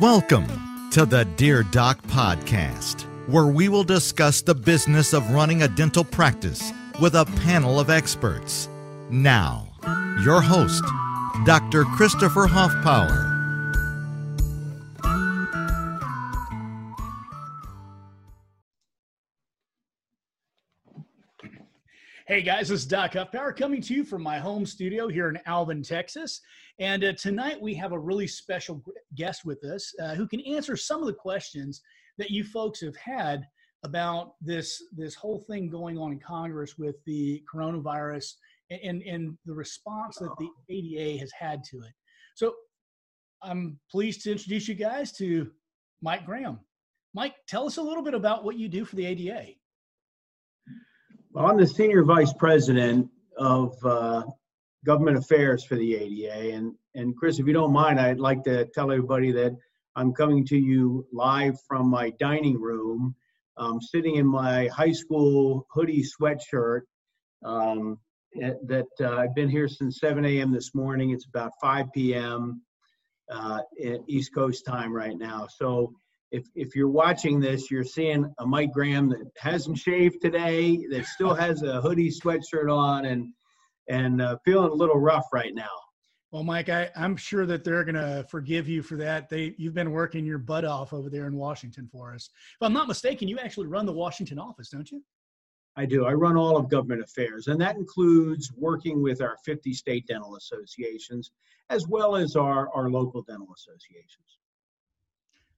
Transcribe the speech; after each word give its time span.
Welcome 0.00 0.90
to 0.90 1.06
the 1.06 1.24
Dear 1.36 1.62
Doc 1.62 2.02
Podcast, 2.08 3.02
where 3.28 3.46
we 3.46 3.68
will 3.68 3.84
discuss 3.84 4.42
the 4.42 4.52
business 4.52 5.12
of 5.12 5.30
running 5.30 5.62
a 5.62 5.68
dental 5.68 6.02
practice 6.02 6.72
with 7.00 7.14
a 7.14 7.24
panel 7.44 7.78
of 7.78 7.90
experts. 7.90 8.68
Now, 9.08 9.68
your 10.24 10.40
host, 10.40 10.82
Dr. 11.46 11.84
Christopher 11.84 12.48
Hoffpower. 12.48 13.33
Hey 22.26 22.40
guys, 22.40 22.70
this 22.70 22.80
is 22.80 22.86
Doc 22.86 23.12
Huffpower 23.12 23.54
coming 23.54 23.82
to 23.82 23.92
you 23.92 24.02
from 24.02 24.22
my 24.22 24.38
home 24.38 24.64
studio 24.64 25.08
here 25.08 25.28
in 25.28 25.38
Alvin, 25.44 25.82
Texas. 25.82 26.40
And 26.78 27.04
uh, 27.04 27.12
tonight 27.12 27.60
we 27.60 27.74
have 27.74 27.92
a 27.92 27.98
really 27.98 28.26
special 28.26 28.82
guest 29.14 29.44
with 29.44 29.62
us 29.62 29.92
uh, 30.02 30.14
who 30.14 30.26
can 30.26 30.40
answer 30.40 30.74
some 30.74 31.02
of 31.02 31.06
the 31.06 31.12
questions 31.12 31.82
that 32.16 32.30
you 32.30 32.42
folks 32.42 32.80
have 32.80 32.96
had 32.96 33.46
about 33.82 34.36
this 34.40 34.82
this 34.96 35.14
whole 35.14 35.44
thing 35.50 35.68
going 35.68 35.98
on 35.98 36.12
in 36.12 36.18
Congress 36.18 36.78
with 36.78 36.96
the 37.04 37.42
coronavirus 37.54 38.32
and, 38.70 39.02
and 39.02 39.36
the 39.44 39.52
response 39.52 40.16
that 40.16 40.34
the 40.38 40.48
ADA 40.70 41.20
has 41.20 41.30
had 41.38 41.62
to 41.64 41.76
it. 41.80 41.92
So 42.36 42.54
I'm 43.42 43.78
pleased 43.90 44.22
to 44.22 44.32
introduce 44.32 44.66
you 44.66 44.76
guys 44.76 45.12
to 45.18 45.50
Mike 46.00 46.24
Graham. 46.24 46.60
Mike, 47.12 47.34
tell 47.46 47.66
us 47.66 47.76
a 47.76 47.82
little 47.82 48.02
bit 48.02 48.14
about 48.14 48.44
what 48.44 48.56
you 48.56 48.70
do 48.70 48.86
for 48.86 48.96
the 48.96 49.04
ADA. 49.04 49.56
Well, 51.34 51.46
I'm 51.46 51.56
the 51.56 51.66
senior 51.66 52.04
vice 52.04 52.32
president 52.32 53.10
of 53.36 53.74
uh, 53.84 54.22
government 54.86 55.16
affairs 55.16 55.64
for 55.64 55.74
the 55.74 55.96
ADA, 55.96 56.54
and 56.54 56.76
and 56.94 57.16
Chris, 57.16 57.40
if 57.40 57.46
you 57.48 57.52
don't 57.52 57.72
mind, 57.72 57.98
I'd 57.98 58.20
like 58.20 58.44
to 58.44 58.66
tell 58.66 58.92
everybody 58.92 59.32
that 59.32 59.50
I'm 59.96 60.12
coming 60.12 60.46
to 60.46 60.56
you 60.56 61.04
live 61.12 61.56
from 61.66 61.90
my 61.90 62.10
dining 62.20 62.60
room, 62.60 63.16
um, 63.56 63.80
sitting 63.80 64.14
in 64.14 64.26
my 64.28 64.68
high 64.68 64.92
school 64.92 65.66
hoodie 65.72 66.04
sweatshirt. 66.04 66.82
Um, 67.44 67.98
that 68.36 68.86
uh, 69.00 69.16
I've 69.16 69.34
been 69.34 69.50
here 69.50 69.66
since 69.66 69.98
7 69.98 70.24
a.m. 70.24 70.52
this 70.52 70.72
morning. 70.72 71.10
It's 71.10 71.26
about 71.26 71.50
5 71.60 71.86
p.m. 71.92 72.62
Uh, 73.28 73.58
East 74.06 74.32
Coast 74.32 74.64
time 74.64 74.92
right 74.92 75.18
now. 75.18 75.48
So 75.48 75.94
if 76.34 76.46
if 76.54 76.74
you're 76.74 76.88
watching 76.88 77.38
this, 77.38 77.70
you're 77.70 77.84
seeing 77.84 78.32
a 78.38 78.46
Mike 78.46 78.72
Graham 78.72 79.08
that 79.10 79.30
hasn't 79.38 79.78
shaved 79.78 80.20
today, 80.20 80.84
that 80.90 81.06
still 81.06 81.34
has 81.34 81.62
a 81.62 81.80
hoodie 81.80 82.10
sweatshirt 82.10 82.74
on, 82.74 83.06
and 83.06 83.32
and 83.88 84.20
uh, 84.20 84.36
feeling 84.44 84.70
a 84.70 84.74
little 84.74 84.98
rough 84.98 85.26
right 85.32 85.54
now. 85.54 85.70
Well, 86.32 86.42
Mike, 86.42 86.68
I, 86.68 86.90
I'm 86.96 87.16
sure 87.16 87.46
that 87.46 87.62
they're 87.62 87.84
going 87.84 87.94
to 87.94 88.26
forgive 88.28 88.68
you 88.68 88.82
for 88.82 88.96
that. 88.96 89.28
They 89.28 89.54
you've 89.56 89.74
been 89.74 89.92
working 89.92 90.24
your 90.24 90.38
butt 90.38 90.64
off 90.64 90.92
over 90.92 91.08
there 91.08 91.28
in 91.28 91.36
Washington 91.36 91.88
for 91.92 92.12
us. 92.12 92.28
If 92.60 92.66
I'm 92.66 92.72
not 92.72 92.88
mistaken, 92.88 93.28
you 93.28 93.38
actually 93.38 93.68
run 93.68 93.86
the 93.86 93.92
Washington 93.92 94.40
office, 94.40 94.68
don't 94.70 94.90
you? 94.90 95.02
I 95.76 95.86
do. 95.86 96.04
I 96.04 96.12
run 96.12 96.36
all 96.36 96.56
of 96.56 96.68
government 96.68 97.02
affairs, 97.02 97.46
and 97.46 97.60
that 97.60 97.76
includes 97.76 98.52
working 98.56 99.02
with 99.02 99.22
our 99.22 99.36
50 99.44 99.72
state 99.72 100.06
dental 100.08 100.36
associations 100.36 101.30
as 101.70 101.86
well 101.88 102.16
as 102.16 102.36
our, 102.36 102.68
our 102.74 102.90
local 102.90 103.22
dental 103.22 103.48
associations. 103.54 104.38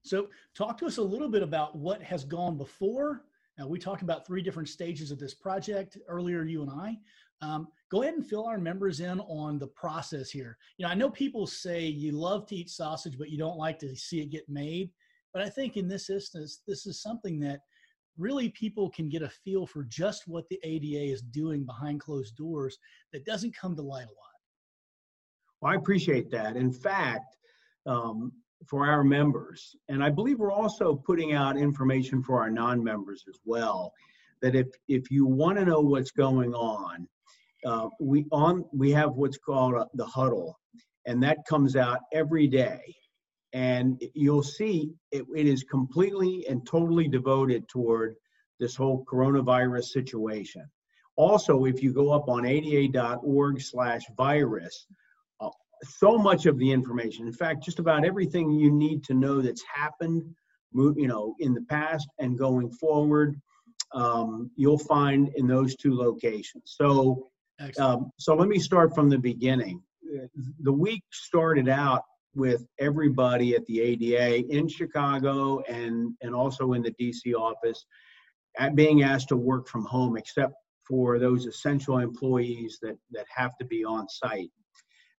So, 0.06 0.28
talk 0.54 0.78
to 0.78 0.86
us 0.86 0.98
a 0.98 1.02
little 1.02 1.28
bit 1.28 1.42
about 1.42 1.76
what 1.76 2.00
has 2.02 2.24
gone 2.24 2.56
before. 2.56 3.24
Now, 3.58 3.66
we 3.66 3.78
talked 3.78 4.02
about 4.02 4.26
three 4.26 4.42
different 4.42 4.68
stages 4.68 5.10
of 5.10 5.18
this 5.18 5.34
project 5.34 5.98
earlier, 6.08 6.44
you 6.44 6.62
and 6.62 6.70
I. 6.70 6.98
Um, 7.42 7.68
go 7.90 8.02
ahead 8.02 8.14
and 8.14 8.24
fill 8.24 8.46
our 8.46 8.58
members 8.58 9.00
in 9.00 9.20
on 9.20 9.58
the 9.58 9.66
process 9.66 10.30
here. 10.30 10.58
You 10.78 10.86
know, 10.86 10.92
I 10.92 10.94
know 10.94 11.10
people 11.10 11.46
say 11.46 11.84
you 11.84 12.12
love 12.12 12.46
to 12.46 12.56
eat 12.56 12.70
sausage, 12.70 13.18
but 13.18 13.30
you 13.30 13.38
don't 13.38 13.58
like 13.58 13.78
to 13.80 13.96
see 13.96 14.20
it 14.20 14.30
get 14.30 14.48
made. 14.48 14.90
But 15.34 15.42
I 15.42 15.48
think 15.48 15.76
in 15.76 15.88
this 15.88 16.08
instance, 16.08 16.62
this 16.66 16.86
is 16.86 17.02
something 17.02 17.40
that 17.40 17.60
really 18.16 18.48
people 18.50 18.88
can 18.88 19.08
get 19.08 19.22
a 19.22 19.28
feel 19.28 19.66
for 19.66 19.84
just 19.84 20.28
what 20.28 20.48
the 20.48 20.58
ADA 20.62 21.12
is 21.12 21.20
doing 21.20 21.64
behind 21.64 22.00
closed 22.00 22.36
doors 22.36 22.78
that 23.12 23.26
doesn't 23.26 23.56
come 23.56 23.74
to 23.76 23.82
light 23.82 24.06
a 24.06 24.16
lot. 24.16 24.36
Well, 25.60 25.72
I 25.72 25.76
appreciate 25.76 26.30
that. 26.30 26.56
In 26.56 26.72
fact, 26.72 27.36
um, 27.86 28.32
for 28.66 28.86
our 28.86 29.04
members. 29.04 29.76
And 29.88 30.02
I 30.02 30.10
believe 30.10 30.38
we're 30.38 30.52
also 30.52 30.96
putting 30.96 31.34
out 31.34 31.56
information 31.56 32.22
for 32.22 32.40
our 32.40 32.50
non-members 32.50 33.24
as 33.28 33.38
well. 33.44 33.92
That 34.42 34.54
if 34.54 34.68
if 34.88 35.10
you 35.10 35.26
want 35.26 35.58
to 35.58 35.64
know 35.64 35.80
what's 35.80 36.10
going 36.10 36.54
on, 36.54 37.08
uh, 37.64 37.88
we 38.00 38.26
on 38.30 38.64
we 38.72 38.90
have 38.92 39.14
what's 39.14 39.38
called 39.38 39.74
a, 39.74 39.86
the 39.94 40.04
huddle, 40.04 40.58
and 41.06 41.22
that 41.22 41.38
comes 41.48 41.76
out 41.76 42.00
every 42.12 42.46
day. 42.46 42.94
And 43.52 44.02
you'll 44.14 44.42
see 44.42 44.90
it, 45.12 45.24
it 45.34 45.46
is 45.46 45.64
completely 45.64 46.46
and 46.48 46.66
totally 46.66 47.08
devoted 47.08 47.66
toward 47.68 48.16
this 48.60 48.76
whole 48.76 49.06
coronavirus 49.10 49.84
situation. 49.84 50.68
Also, 51.16 51.64
if 51.64 51.82
you 51.82 51.94
go 51.94 52.10
up 52.10 52.28
on 52.28 52.44
ada.org/virus, 52.44 54.86
so 55.82 56.16
much 56.18 56.46
of 56.46 56.58
the 56.58 56.70
information. 56.70 57.26
In 57.26 57.32
fact, 57.32 57.64
just 57.64 57.78
about 57.78 58.04
everything 58.04 58.50
you 58.50 58.70
need 58.70 59.04
to 59.04 59.14
know 59.14 59.40
that's 59.40 59.62
happened, 59.72 60.24
you 60.72 61.08
know, 61.08 61.34
in 61.40 61.54
the 61.54 61.62
past 61.62 62.08
and 62.18 62.38
going 62.38 62.70
forward, 62.70 63.40
um, 63.94 64.50
you'll 64.56 64.78
find 64.78 65.30
in 65.36 65.46
those 65.46 65.76
two 65.76 65.94
locations. 65.94 66.74
So, 66.76 67.28
um, 67.78 68.10
so 68.18 68.34
let 68.34 68.48
me 68.48 68.58
start 68.58 68.94
from 68.94 69.08
the 69.08 69.18
beginning. 69.18 69.82
The 70.60 70.72
week 70.72 71.02
started 71.12 71.68
out 71.68 72.02
with 72.34 72.66
everybody 72.78 73.54
at 73.54 73.64
the 73.66 73.80
ADA 73.80 74.46
in 74.54 74.68
Chicago 74.68 75.60
and 75.68 76.14
and 76.20 76.34
also 76.34 76.74
in 76.74 76.82
the 76.82 76.92
DC 76.92 77.34
office 77.34 77.84
being 78.74 79.02
asked 79.02 79.28
to 79.28 79.36
work 79.36 79.68
from 79.68 79.84
home, 79.84 80.16
except 80.16 80.54
for 80.86 81.18
those 81.18 81.46
essential 81.46 81.98
employees 81.98 82.78
that 82.82 82.96
that 83.10 83.26
have 83.34 83.56
to 83.58 83.64
be 83.64 83.84
on 83.84 84.06
site 84.08 84.50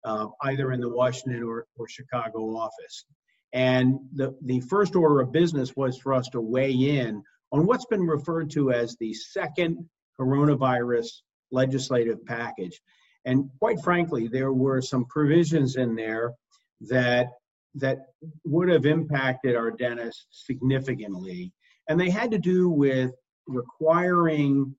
uh, 0.07 0.28
either 0.44 0.72
in 0.72 0.79
the 0.79 0.90
Washington 0.90 1.44
or, 1.44 1.66
or 1.78 1.88
Chicago 1.90 2.40
office. 2.56 3.06
And 3.51 4.00
the, 4.13 4.35
the 4.45 4.62
first 4.62 4.95
order 4.95 5.19
of 5.19 5.34
business 5.34 5.75
was 5.75 5.97
for 5.97 6.13
us 6.13 6.29
to 6.29 6.40
weigh 6.40 6.72
in 6.72 7.22
on 7.51 7.66
what's 7.66 7.85
been 7.85 8.07
referred 8.07 8.50
to 8.51 8.72
as 8.72 8.95
the 9.00 9.13
second 9.13 9.85
coronavirus 10.19 11.07
legislative 11.51 12.25
package. 12.25 12.79
And 13.25 13.50
quite 13.59 13.81
frankly, 13.84 14.29
there 14.29 14.53
were 14.53 14.81
some 14.81 15.06
provisions 15.06 15.75
in 15.75 15.95
there 15.95 16.34
that 16.81 17.28
that 17.75 17.97
would 18.45 18.69
have 18.69 18.85
impacted 18.85 19.56
our 19.56 19.72
dentists 19.72 20.25
significantly. 20.31 21.51
And 21.89 22.00
they 22.00 22.09
had 22.09 22.31
to 22.31 22.39
do 22.39 22.69
with 22.69 23.12
requiring 23.45 24.74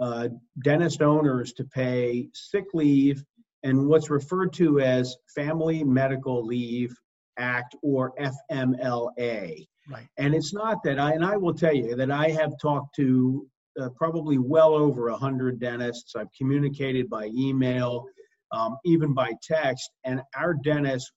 uh, 0.00 0.28
dentist 0.64 1.02
owners 1.02 1.52
to 1.54 1.64
pay 1.64 2.28
sick 2.32 2.66
leave 2.72 3.22
and 3.62 3.86
what's 3.86 4.10
referred 4.10 4.52
to 4.54 4.80
as 4.80 5.16
Family 5.34 5.84
Medical 5.84 6.44
Leave 6.44 6.94
Act 7.38 7.74
or 7.82 8.12
FMLA. 8.50 9.66
Right. 9.90 10.06
And 10.18 10.34
it's 10.34 10.52
not 10.52 10.82
that 10.84 10.98
I, 10.98 11.12
and 11.12 11.24
I 11.24 11.36
will 11.36 11.54
tell 11.54 11.74
you 11.74 11.96
that 11.96 12.10
I 12.10 12.30
have 12.30 12.52
talked 12.60 12.94
to 12.96 13.46
uh, 13.80 13.88
probably 13.90 14.38
well 14.38 14.74
over 14.74 15.08
a 15.08 15.16
hundred 15.16 15.60
dentists. 15.60 16.14
I've 16.16 16.32
communicated 16.36 17.08
by 17.08 17.30
email, 17.34 18.04
um, 18.52 18.76
even 18.84 19.14
by 19.14 19.32
text, 19.42 19.90
and 20.04 20.22
our 20.36 20.54
dentists 20.54 21.12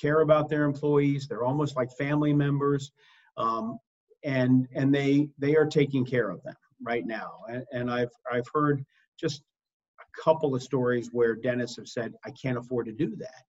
care 0.00 0.20
about 0.20 0.48
their 0.48 0.64
employees. 0.64 1.26
They're 1.28 1.44
almost 1.44 1.76
like 1.76 1.88
family 1.98 2.32
members, 2.32 2.90
um, 3.36 3.78
and 4.24 4.66
and 4.74 4.94
they 4.94 5.28
they 5.38 5.56
are 5.56 5.66
taking 5.66 6.04
care 6.04 6.30
of 6.30 6.42
them 6.42 6.54
right 6.82 7.06
now. 7.06 7.40
And, 7.48 7.64
and 7.72 7.90
I've 7.90 8.10
I've 8.30 8.46
heard 8.52 8.84
just 9.18 9.42
couple 10.22 10.54
of 10.54 10.62
stories 10.62 11.10
where 11.12 11.34
dentists 11.34 11.76
have 11.76 11.88
said, 11.88 12.14
I 12.24 12.30
can't 12.30 12.58
afford 12.58 12.86
to 12.86 12.92
do 12.92 13.16
that. 13.16 13.42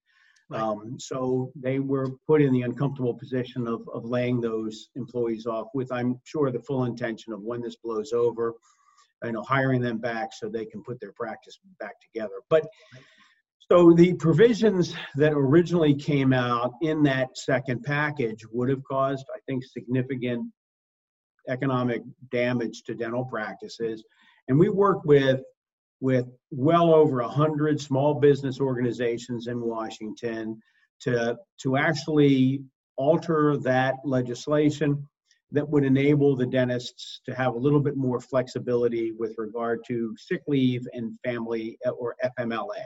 Right. 0.50 0.62
Um, 0.62 1.00
so 1.00 1.52
they 1.56 1.80
were 1.80 2.10
put 2.26 2.42
in 2.42 2.52
the 2.52 2.64
uncomfortable 2.64 3.14
position 3.14 3.68
of, 3.68 3.88
of 3.94 4.06
laying 4.06 4.42
those 4.42 4.90
employees 4.96 5.46
off 5.46 5.68
with, 5.76 5.92
I'm 5.92 6.20
sure, 6.24 6.52
the 6.52 6.62
full 6.62 6.86
intention 6.86 7.34
of 7.34 7.42
when 7.42 7.62
this 7.62 7.76
blows 7.84 8.14
over, 8.14 8.56
you 9.24 9.32
know, 9.32 9.44
hiring 9.44 9.82
them 9.82 10.00
back 10.00 10.30
so 10.34 10.50
they 10.50 10.66
can 10.66 10.82
put 10.84 11.00
their 11.00 11.12
practice 11.12 11.60
back 11.80 11.94
together. 12.02 12.34
But 12.50 12.68
so 13.72 13.94
the 13.94 14.16
provisions 14.16 14.96
that 15.16 15.34
originally 15.34 15.94
came 15.94 16.34
out 16.34 16.74
in 16.82 17.04
that 17.04 17.38
second 17.38 17.84
package 17.84 18.44
would 18.52 18.70
have 18.70 18.84
caused, 18.84 19.26
I 19.36 19.40
think, 19.46 19.64
significant 19.64 20.52
economic 21.48 22.02
damage 22.32 22.82
to 22.88 22.96
dental 22.96 23.26
practices. 23.26 24.04
And 24.48 24.58
we 24.58 24.70
work 24.70 25.04
with 25.06 25.42
with 26.02 26.28
well 26.52 26.94
over 26.94 27.22
100 27.22 27.80
small 27.80 28.14
business 28.14 28.60
organizations 28.60 29.48
in 29.48 29.60
Washington 29.60 30.62
to, 31.02 31.38
to 31.62 31.78
actually 31.78 32.62
alter 32.98 33.58
that 33.58 33.96
legislation 34.04 35.06
that 35.52 35.68
would 35.68 35.84
enable 35.84 36.36
the 36.36 36.46
dentists 36.46 37.22
to 37.26 37.34
have 37.34 37.56
a 37.56 37.58
little 37.58 37.80
bit 37.80 37.98
more 37.98 38.20
flexibility 38.20 39.14
with 39.18 39.34
regard 39.38 39.80
to 39.88 40.16
sick 40.18 40.42
leave 40.48 40.86
and 40.94 41.18
family 41.24 41.78
uh, 41.86 41.90
or 41.92 42.16
FMLA. 42.38 42.84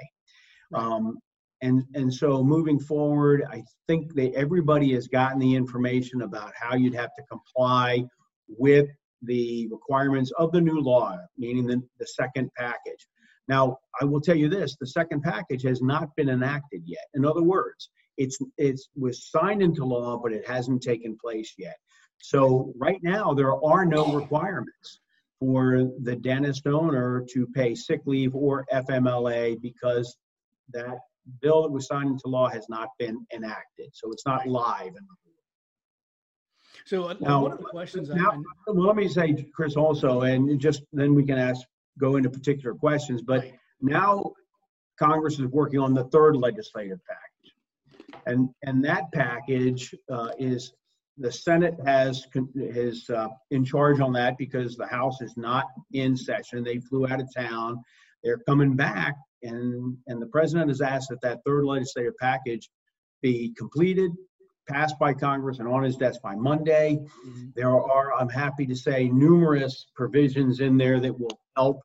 Um, 0.74 1.20
and 1.62 1.84
and 1.94 2.14
so 2.14 2.44
moving 2.44 2.80
forward, 2.80 3.44
I 3.50 3.64
think 3.88 4.14
that 4.16 4.34
everybody 4.34 4.94
has 4.94 5.08
gotten 5.08 5.40
the 5.40 5.56
information 5.56 6.22
about 6.22 6.52
how 6.60 6.76
you'd 6.76 6.96
have 6.96 7.12
to 7.18 7.24
comply 7.24 8.04
with 8.48 8.88
the 9.24 9.68
requirements 9.72 10.32
of 10.38 10.52
the 10.52 10.62
new 10.62 10.80
law, 10.80 11.18
meaning 11.38 11.66
the, 11.66 11.82
the 12.00 12.08
second 12.08 12.50
package. 12.58 13.08
Now, 13.48 13.78
I 14.02 14.06
will 14.06 14.22
tell 14.22 14.36
you 14.36 14.50
this: 14.50 14.76
the 14.80 14.88
second 14.88 15.22
package 15.22 15.64
has 15.64 15.82
not 15.82 16.16
been 16.16 16.30
enacted 16.30 16.84
yet. 16.86 17.06
In 17.14 17.26
other 17.26 17.44
words, 17.44 17.90
it's 18.18 18.38
it's 18.58 18.90
was 18.96 19.30
signed 19.30 19.62
into 19.62 19.86
law, 19.86 20.20
but 20.22 20.34
it 20.34 20.48
hasn't 20.48 20.82
taken 20.82 21.18
place 21.22 21.54
yet. 21.58 21.76
So 22.22 22.74
right 22.78 23.00
now, 23.04 23.34
there 23.34 23.54
are 23.64 23.86
no 23.86 24.14
requirements 24.14 25.00
for 25.40 25.90
the 26.04 26.16
dentist 26.16 26.68
owner 26.68 27.26
to 27.34 27.46
pay 27.48 27.76
sick 27.76 28.02
leave 28.06 28.34
or 28.34 28.66
FMLA 28.72 29.62
because 29.62 30.16
that 30.72 31.00
bill 31.42 31.64
that 31.64 31.72
was 31.72 31.88
signed 31.88 32.10
into 32.10 32.28
law 32.28 32.48
has 32.48 32.66
not 32.70 32.90
been 32.98 33.26
enacted. 33.34 33.90
So 33.94 34.12
it's 34.12 34.26
not 34.26 34.48
live. 34.48 34.94
So 36.86 37.06
uh, 37.06 37.16
now, 37.20 37.44
one 37.44 37.52
of 37.54 37.58
the 37.60 37.66
questions. 37.66 38.10
Now, 38.10 38.32
I, 38.32 38.72
well, 38.72 38.88
let 38.88 38.96
me 38.96 39.08
say, 39.08 39.48
Chris, 39.54 39.76
also, 39.76 40.22
and 40.22 40.60
just 40.60 40.84
then 40.92 41.16
we 41.16 41.26
can 41.26 41.38
ask 41.38 41.62
go 42.00 42.16
into 42.16 42.30
particular 42.30 42.76
questions. 42.76 43.22
But 43.22 43.42
right. 43.42 43.54
now 43.82 44.34
Congress 45.00 45.40
is 45.40 45.46
working 45.48 45.80
on 45.80 45.94
the 45.94 46.06
third 46.06 46.36
legislative 46.36 47.00
package, 47.08 48.22
and 48.26 48.50
and 48.64 48.84
that 48.86 49.12
package 49.14 49.94
uh, 50.12 50.32
is 50.38 50.74
the 51.18 51.32
Senate 51.32 51.76
has 51.86 52.26
is 52.56 53.10
uh, 53.10 53.30
in 53.52 53.64
charge 53.64 54.00
on 54.00 54.14
that 54.14 54.38
because 54.38 54.76
the 54.76 54.88
House 54.88 55.22
is 55.22 55.36
not 55.38 55.66
in 55.92 56.18
session. 56.18 56.64
They 56.64 56.80
flew 56.80 57.08
out 57.08 57.22
of 57.22 57.34
town. 57.34 57.82
They're 58.24 58.42
coming 58.48 58.76
back, 58.76 59.16
and 59.42 59.98
and 60.08 60.22
the 60.22 60.28
president 60.28 60.70
has 60.70 60.82
asked 60.82 61.10
that 61.10 61.22
that 61.22 61.42
third 61.46 61.66
legislative 61.66 62.18
package 62.20 62.70
be 63.22 63.54
completed, 63.58 64.12
passed 64.68 64.98
by 65.00 65.14
Congress, 65.14 65.60
and 65.60 65.68
on 65.68 65.84
his 65.84 65.98
desk 65.98 66.22
by 66.22 66.36
Monday. 66.36 67.00
Mm-hmm. 67.28 67.50
There 67.56 67.70
are, 67.70 68.14
I'm 68.14 68.30
happy 68.30 68.66
to 68.68 68.76
say, 68.76 69.10
numerous 69.10 69.88
provisions 69.96 70.60
in 70.60 70.78
there 70.78 71.00
that 71.00 71.18
will 71.18 71.40
help 71.56 71.82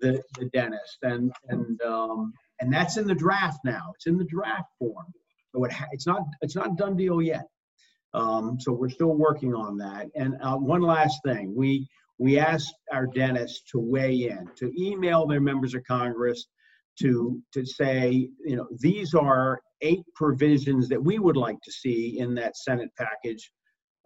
the, 0.00 0.22
the 0.38 0.46
dentist, 0.46 0.98
and 1.02 1.32
and 1.48 1.80
um, 1.82 2.32
and 2.60 2.72
that's 2.72 2.96
in 2.96 3.06
the 3.06 3.14
draft 3.14 3.60
now. 3.64 3.92
It's 3.94 4.06
in 4.06 4.18
the 4.18 4.24
draft 4.24 4.68
form, 4.78 5.06
so 5.54 5.64
it 5.64 5.72
ha- 5.72 5.88
it's 5.92 6.06
not 6.06 6.22
it's 6.42 6.56
not 6.56 6.72
a 6.72 6.76
done 6.76 6.96
deal 6.96 7.22
yet. 7.22 7.46
Um, 8.12 8.58
so 8.60 8.72
we're 8.72 8.90
still 8.90 9.14
working 9.14 9.54
on 9.54 9.76
that. 9.78 10.06
And 10.14 10.36
uh, 10.40 10.56
one 10.56 10.82
last 10.82 11.20
thing, 11.24 11.54
we 11.54 11.88
we 12.18 12.38
asked 12.38 12.74
our 12.92 13.06
dentists 13.06 13.62
to 13.72 13.80
weigh 13.80 14.28
in, 14.28 14.48
to 14.56 14.72
email 14.80 15.26
their 15.26 15.40
members 15.40 15.74
of 15.74 15.82
Congress, 15.84 16.46
to 17.00 17.42
to 17.52 17.64
say, 17.64 18.28
you 18.44 18.56
know, 18.56 18.66
these 18.80 19.14
are 19.14 19.60
eight 19.80 20.04
provisions 20.14 20.88
that 20.88 21.02
we 21.02 21.18
would 21.18 21.36
like 21.36 21.60
to 21.62 21.72
see 21.72 22.18
in 22.18 22.34
that 22.34 22.56
Senate 22.56 22.90
package, 22.96 23.50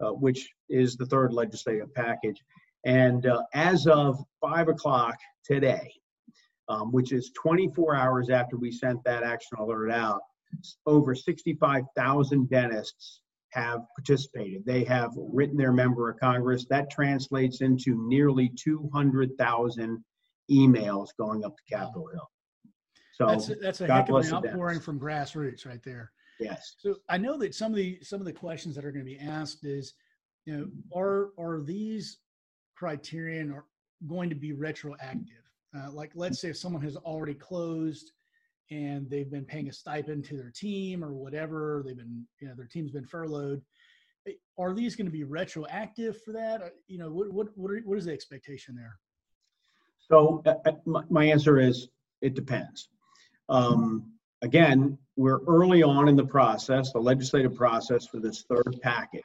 uh, 0.03 0.11
which 0.11 0.49
is 0.69 0.95
the 0.95 1.05
third 1.05 1.33
legislative 1.33 1.93
package. 1.93 2.41
And 2.85 3.25
uh, 3.25 3.43
as 3.53 3.87
of 3.87 4.23
five 4.41 4.67
o'clock 4.67 5.17
today, 5.43 5.91
um, 6.69 6.91
which 6.91 7.11
is 7.11 7.31
24 7.41 7.95
hours 7.95 8.29
after 8.29 8.57
we 8.57 8.71
sent 8.71 9.03
that 9.03 9.23
action 9.23 9.57
alert 9.57 9.91
out, 9.91 10.21
over 10.85 11.15
65,000 11.15 12.49
dentists 12.49 13.21
have 13.51 13.81
participated. 13.97 14.63
They 14.65 14.83
have 14.83 15.11
written 15.15 15.57
their 15.57 15.71
member 15.71 16.09
of 16.09 16.19
Congress. 16.19 16.65
That 16.69 16.89
translates 16.91 17.61
into 17.61 18.07
nearly 18.07 18.51
200,000 18.55 20.03
emails 20.51 21.09
going 21.17 21.43
up 21.43 21.55
to 21.55 21.75
Capitol 21.75 22.09
Hill. 22.11 22.29
So 23.19 23.27
that's 23.27 23.49
a, 23.49 23.55
that's 23.55 23.81
a 23.81 23.87
heck 23.87 24.09
of 24.09 24.15
an 24.15 24.33
outpouring 24.33 24.79
from 24.79 24.99
grassroots 24.99 25.65
right 25.65 25.83
there. 25.83 26.11
Yes. 26.39 26.75
So 26.77 26.95
I 27.09 27.17
know 27.17 27.37
that 27.39 27.53
some 27.53 27.71
of 27.71 27.75
the 27.75 27.99
some 28.01 28.21
of 28.21 28.25
the 28.25 28.33
questions 28.33 28.75
that 28.75 28.85
are 28.85 28.91
going 28.91 29.05
to 29.05 29.11
be 29.11 29.19
asked 29.19 29.65
is, 29.65 29.93
you 30.45 30.57
know, 30.57 30.67
are 30.95 31.31
are 31.37 31.61
these 31.61 32.19
criterion 32.77 33.51
are 33.51 33.65
going 34.07 34.29
to 34.29 34.35
be 34.35 34.53
retroactive? 34.53 35.43
Uh, 35.77 35.91
like, 35.91 36.11
let's 36.15 36.39
say 36.39 36.49
if 36.49 36.57
someone 36.57 36.81
has 36.81 36.95
already 36.95 37.33
closed 37.33 38.13
and 38.71 39.09
they've 39.09 39.29
been 39.29 39.45
paying 39.45 39.67
a 39.67 39.73
stipend 39.73 40.23
to 40.23 40.37
their 40.37 40.51
team 40.51 41.03
or 41.03 41.13
whatever, 41.13 41.83
they've 41.85 41.97
been, 41.97 42.25
you 42.39 42.47
know, 42.47 42.55
their 42.55 42.67
team's 42.67 42.91
been 42.91 43.05
furloughed. 43.05 43.61
Eh, 44.27 44.31
are 44.57 44.73
these 44.73 44.95
going 44.95 45.05
to 45.05 45.11
be 45.11 45.25
retroactive 45.25 46.21
for 46.23 46.31
that? 46.31 46.61
Uh, 46.61 46.69
you 46.87 46.97
know, 46.97 47.11
what 47.11 47.33
what 47.33 47.47
what, 47.57 47.71
are, 47.71 47.81
what 47.83 47.97
is 47.97 48.05
the 48.05 48.13
expectation 48.13 48.75
there? 48.75 48.97
So 50.07 50.41
uh, 50.45 50.53
uh 50.65 50.71
my, 50.85 51.03
my 51.09 51.25
answer 51.25 51.59
is 51.59 51.89
it 52.21 52.33
depends. 52.33 52.87
Um, 53.49 54.11
again, 54.41 54.97
we're 55.15 55.43
early 55.45 55.83
on 55.83 56.07
in 56.07 56.15
the 56.15 56.25
process, 56.25 56.93
the 56.93 56.99
legislative 56.99 57.55
process 57.55 58.07
for 58.07 58.19
this 58.19 58.45
third 58.49 58.79
package. 58.81 59.23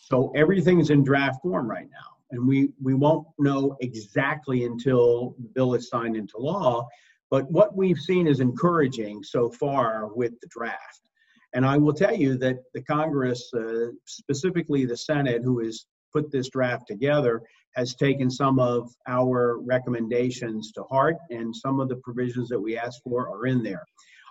So 0.00 0.32
everything's 0.34 0.90
in 0.90 1.04
draft 1.04 1.40
form 1.42 1.70
right 1.70 1.88
now, 1.90 2.16
and 2.30 2.46
we 2.46 2.70
we 2.82 2.94
won't 2.94 3.26
know 3.38 3.76
exactly 3.80 4.64
until 4.64 5.34
the 5.38 5.48
bill 5.48 5.74
is 5.74 5.88
signed 5.88 6.16
into 6.16 6.38
law 6.38 6.86
but 7.30 7.50
what 7.50 7.76
we've 7.76 7.98
seen 7.98 8.26
is 8.26 8.40
encouraging 8.40 9.22
so 9.22 9.50
far 9.50 10.08
with 10.14 10.38
the 10.40 10.48
draft. 10.48 11.02
And 11.54 11.64
I 11.64 11.76
will 11.76 11.92
tell 11.92 12.14
you 12.14 12.36
that 12.38 12.56
the 12.74 12.82
Congress, 12.82 13.50
uh, 13.54 13.88
specifically 14.06 14.84
the 14.84 14.96
Senate, 14.96 15.42
who 15.42 15.60
has 15.60 15.86
put 16.12 16.30
this 16.30 16.48
draft 16.48 16.86
together, 16.86 17.42
has 17.74 17.94
taken 17.94 18.30
some 18.30 18.58
of 18.58 18.90
our 19.06 19.58
recommendations 19.58 20.72
to 20.72 20.82
heart, 20.84 21.16
and 21.30 21.54
some 21.54 21.80
of 21.80 21.88
the 21.88 21.96
provisions 21.96 22.48
that 22.48 22.60
we 22.60 22.76
asked 22.76 23.00
for 23.04 23.28
are 23.28 23.46
in 23.46 23.62
there. 23.62 23.84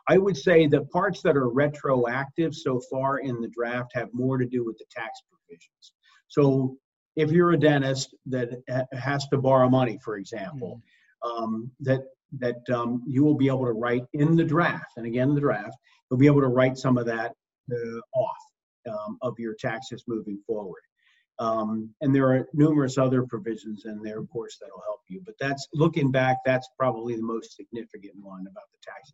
I 0.09 0.17
would 0.17 0.37
say 0.37 0.67
the 0.67 0.85
parts 0.85 1.21
that 1.23 1.35
are 1.35 1.49
retroactive 1.49 2.55
so 2.55 2.81
far 2.89 3.19
in 3.19 3.41
the 3.41 3.49
draft 3.49 3.91
have 3.93 4.09
more 4.13 4.37
to 4.37 4.45
do 4.45 4.63
with 4.65 4.77
the 4.77 4.85
tax 4.89 5.21
provisions. 5.29 5.93
So 6.27 6.77
if 7.17 7.31
you're 7.31 7.51
a 7.51 7.59
dentist 7.59 8.15
that 8.27 8.49
has 8.93 9.27
to 9.29 9.37
borrow 9.37 9.69
money, 9.69 9.99
for 10.03 10.17
example, 10.17 10.81
mm-hmm. 11.23 11.43
um, 11.43 11.71
that 11.81 12.01
that 12.39 12.69
um, 12.69 13.01
you 13.07 13.23
will 13.23 13.35
be 13.35 13.47
able 13.47 13.65
to 13.65 13.71
write 13.71 14.03
in 14.13 14.35
the 14.35 14.43
draft, 14.43 14.91
and 14.97 15.05
again, 15.05 15.33
the 15.33 15.39
draft, 15.39 15.75
you'll 16.09 16.19
be 16.19 16.27
able 16.27 16.41
to 16.41 16.47
write 16.47 16.77
some 16.77 16.97
of 16.97 17.05
that 17.05 17.33
uh, 17.71 17.99
off 18.13 18.37
um, 18.89 19.17
of 19.21 19.33
your 19.39 19.55
taxes 19.55 20.03
moving 20.07 20.37
forward. 20.45 20.81
Um, 21.39 21.93
and 22.01 22.15
there 22.15 22.33
are 22.33 22.47
numerous 22.53 22.97
other 22.97 23.23
provisions 23.23 23.85
in 23.85 24.01
there, 24.01 24.19
of 24.19 24.29
course, 24.29 24.57
that'll 24.59 24.81
help 24.85 25.01
you. 25.07 25.21
But 25.25 25.35
that's 25.39 25.67
looking 25.73 26.11
back, 26.11 26.37
that's 26.45 26.67
probably 26.77 27.15
the 27.15 27.21
most 27.21 27.55
significant 27.55 28.13
one 28.19 28.41
about 28.41 28.65
the 28.71 28.77
tax 28.83 29.11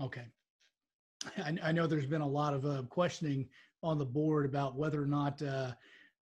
advantage. 0.00 0.28
Okay. 1.36 1.60
I, 1.64 1.68
I 1.68 1.72
know 1.72 1.86
there's 1.86 2.06
been 2.06 2.22
a 2.22 2.28
lot 2.28 2.54
of 2.54 2.64
uh, 2.64 2.82
questioning 2.88 3.48
on 3.82 3.98
the 3.98 4.04
board 4.04 4.46
about 4.46 4.76
whether 4.76 5.02
or 5.02 5.06
not 5.06 5.40
uh, 5.42 5.72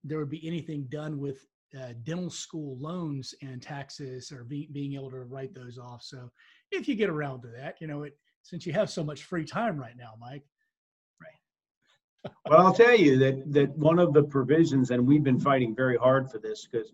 there 0.02 0.18
would 0.18 0.30
be 0.30 0.46
anything 0.46 0.86
done 0.90 1.18
with 1.18 1.46
uh, 1.78 1.92
dental 2.04 2.30
school 2.30 2.76
loans 2.78 3.34
and 3.42 3.62
taxes 3.62 4.32
or 4.32 4.44
be, 4.44 4.68
being 4.72 4.94
able 4.94 5.10
to 5.10 5.20
write 5.20 5.54
those 5.54 5.78
off. 5.78 6.02
So 6.02 6.30
if 6.70 6.88
you 6.88 6.94
get 6.94 7.10
around 7.10 7.42
to 7.42 7.48
that, 7.48 7.76
you 7.80 7.86
know, 7.86 8.02
it 8.02 8.16
since 8.42 8.64
you 8.64 8.72
have 8.72 8.88
so 8.88 9.02
much 9.02 9.24
free 9.24 9.44
time 9.44 9.76
right 9.76 9.96
now, 9.96 10.14
Mike. 10.20 10.44
Well, 12.48 12.60
I'll 12.66 12.74
tell 12.74 12.94
you 12.94 13.18
that 13.18 13.52
that 13.52 13.76
one 13.76 13.98
of 13.98 14.12
the 14.12 14.22
provisions, 14.22 14.90
and 14.90 15.06
we've 15.06 15.24
been 15.24 15.40
fighting 15.40 15.74
very 15.74 15.96
hard 15.96 16.30
for 16.30 16.38
this 16.38 16.66
because 16.70 16.92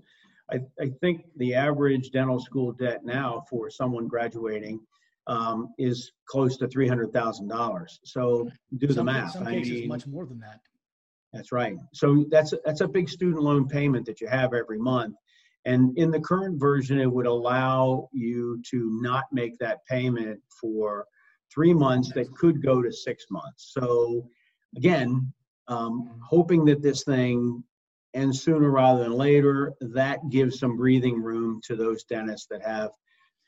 I, 0.50 0.60
I 0.80 0.90
think 1.00 1.24
the 1.36 1.54
average 1.54 2.10
dental 2.10 2.40
school 2.40 2.72
debt 2.72 3.04
now 3.04 3.44
for 3.48 3.70
someone 3.70 4.08
graduating 4.08 4.80
um, 5.26 5.72
is 5.78 6.12
close 6.26 6.56
to 6.58 6.68
three 6.68 6.88
hundred 6.88 7.12
thousand 7.12 7.48
dollars. 7.48 8.00
So 8.04 8.50
do 8.78 8.88
some, 8.88 8.96
the 8.96 9.12
math. 9.12 9.32
Some 9.32 9.46
cases 9.46 9.72
I 9.72 9.74
mean, 9.74 9.88
much 9.88 10.06
more 10.06 10.26
than 10.26 10.40
that. 10.40 10.60
That's 11.32 11.52
right. 11.52 11.76
So 11.92 12.26
that's 12.30 12.52
that's 12.64 12.80
a 12.80 12.88
big 12.88 13.08
student 13.08 13.42
loan 13.42 13.68
payment 13.68 14.06
that 14.06 14.20
you 14.20 14.26
have 14.28 14.52
every 14.54 14.78
month. 14.78 15.16
And 15.64 15.96
in 15.96 16.10
the 16.10 16.20
current 16.20 16.58
version, 16.58 16.98
it 16.98 17.10
would 17.10 17.26
allow 17.26 18.08
you 18.12 18.60
to 18.70 18.98
not 19.00 19.24
make 19.32 19.58
that 19.58 19.86
payment 19.86 20.40
for 20.60 21.06
three 21.54 21.72
months 21.72 22.10
that 22.14 22.34
could 22.34 22.62
go 22.62 22.82
to 22.82 22.92
six 22.92 23.26
months. 23.30 23.72
So 23.72 24.28
again, 24.76 25.32
um, 25.68 26.10
hoping 26.22 26.64
that 26.66 26.82
this 26.82 27.04
thing 27.04 27.62
ends 28.14 28.42
sooner 28.42 28.70
rather 28.70 29.02
than 29.02 29.12
later, 29.12 29.72
that 29.80 30.18
gives 30.30 30.58
some 30.58 30.76
breathing 30.76 31.22
room 31.22 31.60
to 31.64 31.76
those 31.76 32.04
dentists 32.04 32.46
that 32.50 32.62
have 32.62 32.90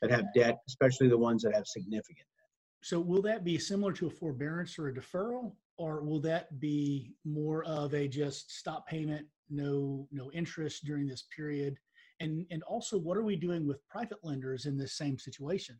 that 0.01 0.11
have 0.11 0.25
debt, 0.33 0.59
especially 0.67 1.07
the 1.07 1.17
ones 1.17 1.41
that 1.41 1.53
have 1.53 1.65
significant 1.65 2.27
debt. 2.37 2.49
So 2.81 2.99
will 2.99 3.21
that 3.23 3.43
be 3.43 3.57
similar 3.57 3.93
to 3.93 4.07
a 4.07 4.09
forbearance 4.09 4.77
or 4.77 4.89
a 4.89 4.93
deferral? 4.93 5.53
or 5.77 6.01
will 6.01 6.19
that 6.21 6.59
be 6.59 7.11
more 7.23 7.63
of 7.65 7.93
a 7.93 8.07
just 8.07 8.51
stop 8.51 8.87
payment, 8.87 9.25
no 9.49 10.07
no 10.11 10.31
interest 10.31 10.85
during 10.85 11.07
this 11.07 11.25
period? 11.35 11.77
And 12.19 12.45
and 12.51 12.63
also, 12.63 12.97
what 12.97 13.17
are 13.17 13.23
we 13.23 13.35
doing 13.35 13.67
with 13.67 13.87
private 13.89 14.19
lenders 14.23 14.65
in 14.65 14.77
this 14.77 14.97
same 14.97 15.17
situation? 15.19 15.79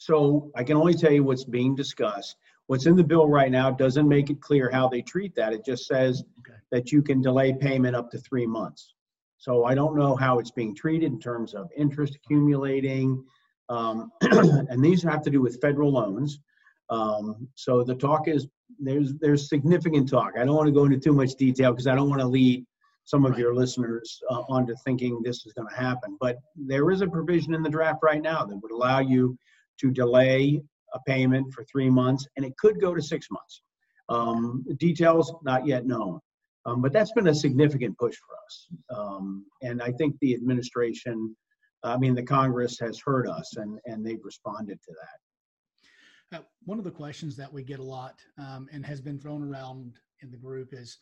So 0.00 0.50
I 0.56 0.64
can 0.64 0.78
only 0.78 0.94
tell 0.94 1.12
you 1.12 1.22
what's 1.22 1.44
being 1.44 1.74
discussed. 1.74 2.36
What's 2.68 2.86
in 2.86 2.96
the 2.96 3.04
bill 3.04 3.28
right 3.28 3.50
now 3.50 3.70
doesn't 3.70 4.08
make 4.08 4.30
it 4.30 4.40
clear 4.40 4.70
how 4.70 4.88
they 4.88 5.02
treat 5.02 5.34
that. 5.34 5.52
It 5.52 5.62
just 5.62 5.86
says 5.86 6.24
okay. 6.38 6.58
that 6.70 6.90
you 6.90 7.02
can 7.02 7.20
delay 7.20 7.52
payment 7.52 7.94
up 7.94 8.10
to 8.12 8.18
three 8.18 8.46
months. 8.46 8.94
So 9.36 9.64
I 9.64 9.74
don't 9.74 9.94
know 9.94 10.16
how 10.16 10.38
it's 10.38 10.52
being 10.52 10.74
treated 10.74 11.12
in 11.12 11.20
terms 11.20 11.52
of 11.52 11.68
interest 11.76 12.14
accumulating. 12.16 13.22
Um, 13.68 14.10
and 14.22 14.82
these 14.82 15.02
have 15.02 15.20
to 15.22 15.30
do 15.30 15.42
with 15.42 15.60
federal 15.60 15.92
loans. 15.92 16.40
Um, 16.88 17.46
so 17.54 17.84
the 17.84 17.94
talk 17.94 18.26
is 18.26 18.48
there's 18.78 19.12
there's 19.20 19.50
significant 19.50 20.08
talk. 20.08 20.32
I 20.38 20.46
don't 20.46 20.56
want 20.56 20.68
to 20.68 20.72
go 20.72 20.84
into 20.84 20.98
too 20.98 21.12
much 21.12 21.34
detail 21.34 21.72
because 21.72 21.86
I 21.86 21.94
don't 21.94 22.08
want 22.08 22.22
to 22.22 22.26
lead 22.26 22.64
some 23.04 23.26
of 23.26 23.32
right. 23.32 23.40
your 23.40 23.54
listeners 23.54 24.18
uh, 24.30 24.44
onto 24.48 24.74
thinking 24.82 25.20
this 25.22 25.44
is 25.44 25.52
going 25.52 25.68
to 25.68 25.76
happen. 25.76 26.16
But 26.18 26.38
there 26.56 26.90
is 26.90 27.02
a 27.02 27.06
provision 27.06 27.52
in 27.52 27.62
the 27.62 27.68
draft 27.68 27.98
right 28.02 28.22
now 28.22 28.46
that 28.46 28.56
would 28.56 28.72
allow 28.72 29.00
you 29.00 29.36
to 29.80 29.90
delay 29.90 30.62
a 30.94 31.00
payment 31.06 31.52
for 31.52 31.64
three 31.64 31.90
months, 31.90 32.26
and 32.36 32.44
it 32.44 32.56
could 32.56 32.80
go 32.80 32.94
to 32.94 33.02
six 33.02 33.28
months. 33.30 33.62
Um, 34.08 34.64
details 34.78 35.32
not 35.44 35.66
yet 35.66 35.86
known, 35.86 36.20
um, 36.66 36.82
but 36.82 36.92
that's 36.92 37.12
been 37.12 37.28
a 37.28 37.34
significant 37.34 37.96
push 37.96 38.16
for 38.16 38.34
us. 38.44 38.66
Um, 38.98 39.46
and 39.62 39.80
I 39.80 39.92
think 39.92 40.16
the 40.20 40.34
administration, 40.34 41.36
I 41.84 41.96
mean, 41.96 42.14
the 42.14 42.22
Congress 42.22 42.78
has 42.80 43.00
heard 43.04 43.28
us, 43.28 43.56
and 43.56 43.78
and 43.86 44.04
they've 44.04 44.24
responded 44.24 44.80
to 44.82 44.92
that. 45.00 46.38
Uh, 46.38 46.42
one 46.64 46.78
of 46.78 46.84
the 46.84 46.90
questions 46.90 47.36
that 47.36 47.52
we 47.52 47.62
get 47.62 47.80
a 47.80 47.84
lot 47.84 48.20
um, 48.38 48.68
and 48.72 48.86
has 48.86 49.00
been 49.00 49.18
thrown 49.18 49.42
around 49.42 49.94
in 50.22 50.30
the 50.30 50.36
group 50.36 50.72
is 50.72 50.98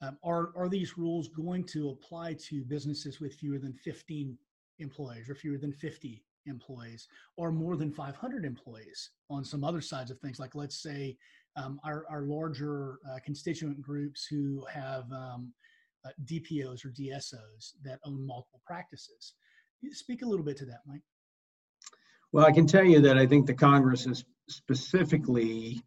um, 0.00 0.18
are, 0.24 0.50
are 0.56 0.68
these 0.68 0.98
rules 0.98 1.28
going 1.28 1.64
to 1.64 1.90
apply 1.90 2.34
to 2.34 2.64
businesses 2.64 3.20
with 3.20 3.34
fewer 3.34 3.58
than 3.58 3.72
15 3.72 4.36
employees 4.80 5.30
or 5.30 5.36
fewer 5.36 5.58
than 5.58 5.72
50 5.72 6.24
employees 6.46 7.08
or 7.36 7.52
more 7.52 7.76
than 7.76 7.92
500 7.92 8.44
employees 8.44 9.10
on 9.30 9.44
some 9.44 9.64
other 9.64 9.80
sides 9.80 10.10
of 10.10 10.18
things? 10.20 10.38
Like, 10.38 10.54
let's 10.54 10.82
say 10.82 11.16
um, 11.56 11.80
our, 11.84 12.04
our 12.10 12.22
larger 12.22 12.98
uh, 13.10 13.18
constituent 13.24 13.80
groups 13.80 14.26
who 14.26 14.64
have 14.72 15.10
um, 15.12 15.52
uh, 16.04 16.10
DPOs 16.24 16.84
or 16.84 16.90
DSOs 16.90 17.72
that 17.84 18.00
own 18.04 18.26
multiple 18.26 18.60
practices. 18.66 19.34
Speak 19.92 20.22
a 20.22 20.26
little 20.26 20.44
bit 20.44 20.56
to 20.58 20.66
that, 20.66 20.80
Mike. 20.86 21.02
Well, 22.32 22.46
I 22.46 22.52
can 22.52 22.66
tell 22.66 22.84
you 22.84 23.00
that 23.00 23.18
I 23.18 23.26
think 23.26 23.46
the 23.46 23.54
Congress 23.54 24.06
is 24.06 24.24
specifically 24.48 25.82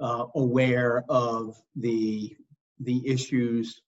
uh, 0.00 0.26
aware 0.34 1.04
of 1.08 1.60
the 1.76 2.36
the 2.80 3.02
issues 3.04 3.82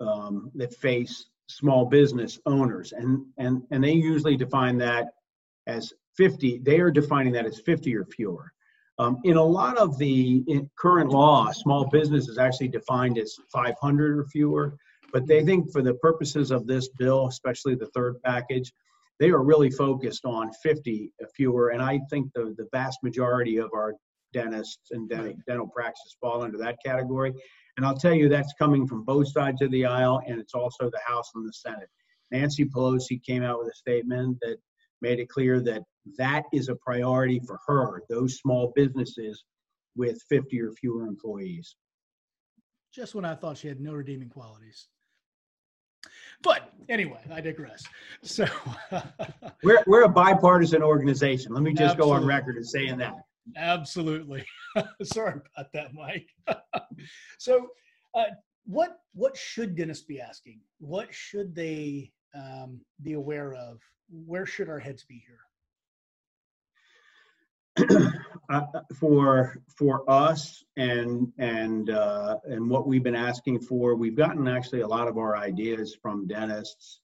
um, 0.00 0.50
that 0.54 0.74
face 0.74 1.26
small 1.48 1.86
business 1.86 2.38
owners, 2.46 2.92
and 2.92 3.24
and 3.38 3.62
and 3.70 3.82
they 3.82 3.92
usually 3.92 4.36
define 4.36 4.76
that 4.78 5.14
as 5.66 5.92
50. 6.16 6.60
They 6.64 6.80
are 6.80 6.90
defining 6.90 7.32
that 7.32 7.46
as 7.46 7.60
50 7.60 7.94
or 7.96 8.04
fewer. 8.04 8.52
Um, 8.98 9.18
in 9.24 9.36
a 9.36 9.44
lot 9.44 9.76
of 9.76 9.98
the 9.98 10.44
current 10.78 11.10
law, 11.10 11.50
small 11.50 11.88
business 11.90 12.28
is 12.28 12.38
actually 12.38 12.68
defined 12.68 13.18
as 13.18 13.34
500 13.52 14.18
or 14.18 14.24
fewer. 14.26 14.76
But 15.12 15.26
they 15.26 15.44
think 15.44 15.70
for 15.72 15.82
the 15.82 15.94
purposes 15.94 16.50
of 16.50 16.66
this 16.66 16.88
bill, 16.98 17.28
especially 17.28 17.74
the 17.74 17.90
third 17.94 18.20
package, 18.22 18.72
they 19.20 19.30
are 19.30 19.42
really 19.42 19.70
focused 19.70 20.24
on 20.24 20.50
50 20.62 21.12
fewer. 21.36 21.68
And 21.68 21.82
I 21.82 22.00
think 22.10 22.32
the, 22.34 22.54
the 22.56 22.68
vast 22.72 22.98
majority 23.02 23.58
of 23.58 23.70
our 23.74 23.94
dentists 24.32 24.90
and 24.90 25.08
dental, 25.08 25.34
dental 25.46 25.68
practices 25.68 26.16
fall 26.20 26.42
under 26.42 26.58
that 26.58 26.78
category. 26.84 27.32
And 27.76 27.86
I'll 27.86 27.96
tell 27.96 28.12
you, 28.12 28.28
that's 28.28 28.54
coming 28.58 28.86
from 28.86 29.04
both 29.04 29.32
sides 29.32 29.62
of 29.62 29.70
the 29.70 29.86
aisle, 29.86 30.20
and 30.26 30.40
it's 30.40 30.54
also 30.54 30.90
the 30.90 31.00
House 31.06 31.30
and 31.34 31.46
the 31.46 31.52
Senate. 31.52 31.88
Nancy 32.30 32.64
Pelosi 32.64 33.22
came 33.24 33.42
out 33.42 33.60
with 33.60 33.68
a 33.68 33.74
statement 33.74 34.38
that 34.42 34.56
made 35.04 35.20
it 35.20 35.28
clear 35.28 35.60
that 35.60 35.82
that 36.16 36.44
is 36.52 36.68
a 36.68 36.76
priority 36.76 37.40
for 37.46 37.60
her, 37.66 38.02
those 38.08 38.38
small 38.38 38.72
businesses 38.74 39.44
with 39.94 40.18
50 40.30 40.60
or 40.62 40.72
fewer 40.72 41.06
employees. 41.06 41.76
Just 42.92 43.14
when 43.14 43.26
I 43.26 43.34
thought 43.34 43.58
she 43.58 43.68
had 43.68 43.80
no 43.80 43.92
redeeming 43.92 44.30
qualities. 44.30 44.88
But 46.42 46.72
anyway, 46.88 47.20
I 47.30 47.40
digress. 47.42 47.82
So 48.22 48.46
we're, 49.62 49.82
we're 49.86 50.04
a 50.04 50.08
bipartisan 50.08 50.82
organization. 50.82 51.52
Let 51.52 51.62
me 51.62 51.72
just 51.72 51.96
Absolutely. 51.96 52.10
go 52.10 52.16
on 52.16 52.26
record 52.26 52.56
as 52.58 52.72
saying 52.72 52.96
that. 52.98 53.14
Absolutely. 53.56 54.44
Sorry 55.02 55.34
about 55.54 55.70
that, 55.74 55.92
Mike. 55.92 56.28
so, 57.38 57.68
uh, 58.14 58.24
what 58.66 59.00
what 59.12 59.36
should 59.36 59.76
dentists 59.76 60.04
be 60.04 60.18
asking? 60.20 60.60
What 60.78 61.12
should 61.12 61.54
they 61.54 62.10
um, 62.34 62.80
be 63.02 63.12
aware 63.14 63.54
of? 63.54 63.80
Where 64.10 64.46
should 64.46 64.68
our 64.68 64.78
heads 64.78 65.04
be 65.04 65.24
here? 65.26 65.40
uh, 68.50 68.62
for 68.98 69.58
for 69.76 70.08
us 70.08 70.62
and 70.76 71.32
and 71.38 71.90
uh, 71.90 72.36
and 72.44 72.68
what 72.68 72.86
we've 72.86 73.02
been 73.02 73.16
asking 73.16 73.60
for, 73.60 73.96
we've 73.96 74.16
gotten 74.16 74.46
actually 74.46 74.82
a 74.82 74.88
lot 74.88 75.08
of 75.08 75.18
our 75.18 75.36
ideas 75.36 75.96
from 76.00 76.26
dentists 76.26 77.00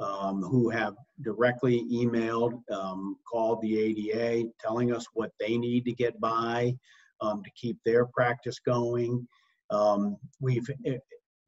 um, 0.00 0.42
who 0.42 0.70
have 0.70 0.94
directly 1.22 1.84
emailed, 1.92 2.60
um, 2.72 3.16
called 3.30 3.60
the 3.62 3.78
ADA, 3.78 4.48
telling 4.60 4.92
us 4.92 5.06
what 5.14 5.32
they 5.40 5.56
need 5.56 5.84
to 5.84 5.92
get 5.92 6.18
by 6.20 6.74
um, 7.20 7.42
to 7.42 7.50
keep 7.52 7.78
their 7.84 8.06
practice 8.06 8.58
going. 8.58 9.26
Um, 9.70 10.16
we've 10.40 10.68
eh, 10.86 10.98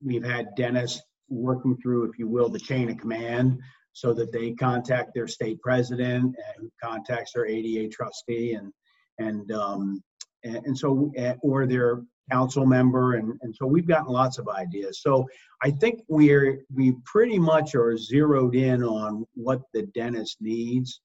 we've 0.03 0.25
had 0.25 0.55
dentists 0.57 1.03
working 1.31 1.77
through, 1.83 2.05
if 2.05 2.19
you 2.19 2.29
will, 2.29 2.49
the 2.49 2.59
chain 2.59 2.91
of 2.91 2.99
command, 2.99 3.59
so 3.93 4.13
that 4.15 4.33
they 4.33 4.53
contact 4.53 5.15
their 5.15 5.27
state 5.27 5.61
president 5.61 6.37
and 6.57 6.71
contacts 6.83 7.33
their 7.33 7.47
ADA 7.47 7.89
trustee, 7.89 8.55
and 8.55 8.73
and 9.19 9.51
um, 9.53 10.03
and, 10.45 10.57
and 10.67 10.79
so 10.79 11.11
eh, 11.17 11.35
or 11.43 11.67
their 11.67 12.03
council 12.31 12.65
member. 12.65 13.15
And, 13.15 13.39
and 13.43 13.55
so 13.55 13.67
we've 13.67 13.89
gotten 13.89 14.13
lots 14.13 14.39
of 14.39 14.49
ideas. 14.49 15.03
So 15.03 15.27
i 15.63 15.71
think 15.71 16.01
we're 16.09 16.61
we 16.73 16.95
pretty 17.05 17.39
much 17.39 17.75
are 17.75 17.97
zeroed 17.97 18.55
in 18.55 18.83
on 18.85 19.27
what 19.35 19.63
the 19.75 19.83
dentist 19.95 20.37
needs. 20.41 21.01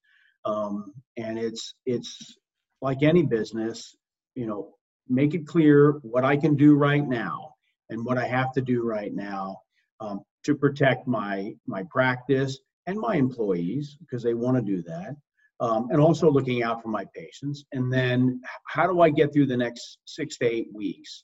Um, 0.46 0.94
and 1.18 1.40
it's 1.40 1.74
it's 1.88 2.38
like 2.82 3.02
any 3.02 3.24
business 3.24 3.96
you 4.36 4.46
know 4.46 4.76
make 5.08 5.34
it 5.34 5.48
clear 5.48 5.94
what 6.04 6.24
i 6.24 6.36
can 6.38 6.56
do 6.56 6.76
right 6.76 7.08
now 7.08 7.54
and 7.90 8.06
what 8.06 8.18
i 8.18 8.28
have 8.28 8.52
to 8.54 8.62
do 8.62 8.84
right 8.84 9.14
now 9.14 9.58
um, 10.00 10.22
to 10.44 10.56
protect 10.56 11.08
my 11.08 11.56
my 11.68 11.84
practice 11.90 12.60
and 12.88 13.00
my 13.00 13.16
employees 13.16 13.98
because 14.00 14.24
they 14.24 14.34
want 14.34 14.56
to 14.58 14.62
do 14.62 14.82
that 14.84 15.16
um, 15.60 15.88
and 15.90 16.00
also 16.02 16.30
looking 16.30 16.64
out 16.64 16.82
for 16.82 16.90
my 16.90 17.06
patients. 17.16 17.66
And 17.72 17.92
then 17.92 18.42
how 18.68 18.88
do 18.88 19.02
I 19.02 19.10
get 19.10 19.34
through 19.34 19.48
the 19.48 19.58
next 19.58 20.00
six 20.06 20.38
to 20.40 20.46
eight 20.46 20.68
weeks? 20.74 21.24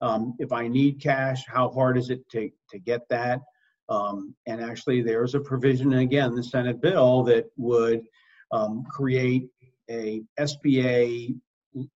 Um, 0.00 0.34
if 0.38 0.52
I 0.52 0.68
need 0.68 1.00
cash, 1.00 1.44
how 1.46 1.70
hard 1.70 1.96
is 1.96 2.10
it 2.10 2.28
to, 2.30 2.50
to 2.70 2.78
get 2.78 3.02
that? 3.10 3.40
Um, 3.88 4.34
and 4.46 4.60
actually, 4.60 5.02
there's 5.02 5.34
a 5.34 5.40
provision, 5.40 5.92
again, 5.94 6.34
the 6.34 6.42
Senate 6.42 6.80
bill 6.80 7.22
that 7.24 7.46
would 7.56 8.02
um, 8.52 8.84
create 8.90 9.48
a 9.90 10.22
SBA 10.38 11.34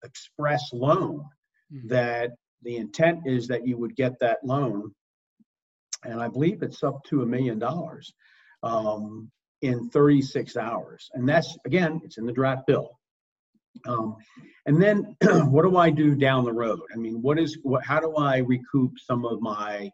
express 0.05 0.71
loan 0.73 1.25
mm-hmm. 1.73 1.89
that 1.89 2.31
the 2.63 2.77
intent 2.77 3.21
is 3.27 3.49
that 3.49 3.67
you 3.67 3.77
would 3.77 3.97
get 3.97 4.19
that 4.21 4.39
loan. 4.45 4.95
And 6.05 6.21
I 6.21 6.29
believe 6.29 6.63
it's 6.63 6.83
up 6.83 7.03
to 7.05 7.23
a 7.23 7.27
million 7.27 7.59
dollars. 7.59 8.13
Um, 8.63 9.31
in 9.63 9.91
36 9.91 10.57
hours. 10.57 11.11
And 11.15 11.29
that's, 11.29 11.57
again, 11.67 12.01
it's 12.05 12.19
in 12.19 12.27
the 12.27 12.33
draft 12.33 12.67
bill. 12.67 12.99
Um, 13.87 14.17
and 14.67 14.83
then 14.83 15.17
what 15.51 15.63
do 15.63 15.77
I 15.77 15.91
do 15.91 16.15
down 16.15 16.45
the 16.45 16.53
road? 16.53 16.81
I 16.93 16.97
mean, 16.97 17.23
what 17.23 17.39
is, 17.39 17.59
what, 17.63 17.85
how 17.85 18.01
do 18.01 18.15
I 18.17 18.39
recoup 18.39 18.93
some 18.99 19.25
of 19.25 19.41
my, 19.41 19.91